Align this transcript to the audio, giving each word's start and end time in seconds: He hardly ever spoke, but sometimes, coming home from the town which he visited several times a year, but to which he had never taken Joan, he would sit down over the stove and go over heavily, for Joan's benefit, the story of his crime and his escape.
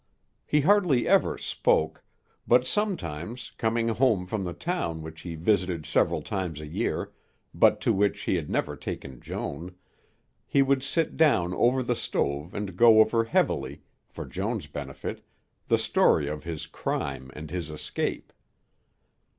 He 0.47 0.61
hardly 0.61 1.07
ever 1.07 1.37
spoke, 1.37 2.03
but 2.47 2.65
sometimes, 2.65 3.51
coming 3.59 3.89
home 3.89 4.25
from 4.25 4.43
the 4.43 4.53
town 4.53 5.03
which 5.03 5.21
he 5.21 5.35
visited 5.35 5.85
several 5.85 6.23
times 6.23 6.59
a 6.59 6.65
year, 6.65 7.11
but 7.53 7.79
to 7.81 7.93
which 7.93 8.21
he 8.23 8.33
had 8.33 8.49
never 8.49 8.75
taken 8.75 9.21
Joan, 9.21 9.75
he 10.47 10.63
would 10.63 10.81
sit 10.81 11.17
down 11.17 11.53
over 11.53 11.83
the 11.83 11.95
stove 11.95 12.55
and 12.55 12.75
go 12.75 12.99
over 12.99 13.25
heavily, 13.25 13.83
for 14.09 14.25
Joan's 14.25 14.65
benefit, 14.65 15.23
the 15.67 15.77
story 15.77 16.27
of 16.27 16.45
his 16.45 16.65
crime 16.65 17.29
and 17.35 17.51
his 17.51 17.69
escape. 17.69 18.33